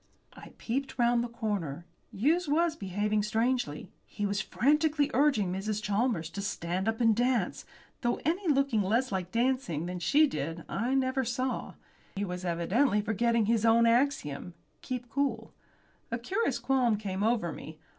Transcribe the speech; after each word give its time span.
I 0.33 0.53
peeped 0.57 0.97
round 0.97 1.23
the 1.23 1.27
corner. 1.27 1.85
Hughes 2.11 2.47
was 2.47 2.75
behaving 2.75 3.21
strangely. 3.21 3.91
He 4.07 4.25
was 4.25 4.41
frantically 4.41 5.11
urging 5.13 5.53
Mrs. 5.53 5.79
Chalmers 5.79 6.31
to 6.31 6.41
stand 6.41 6.87
up 6.87 6.99
and 6.99 7.15
dance, 7.15 7.65
though 8.01 8.19
anyone 8.25 8.55
looking 8.55 8.81
less 8.81 9.11
like 9.11 9.31
dancing 9.31 9.85
than 9.85 9.99
she 9.99 10.25
did 10.25 10.63
I 10.67 10.95
never 10.95 11.23
saw. 11.23 11.75
He 12.15 12.25
was 12.25 12.43
evidently 12.43 12.99
forgetting 12.99 13.45
his 13.45 13.63
own 13.63 13.85
axiom 13.85 14.55
keep 14.81 15.07
cool. 15.07 15.53
A 16.09 16.17
curious 16.17 16.57
qualm 16.57 16.97
came 16.97 17.21
over 17.21 17.51
me. 17.51 17.77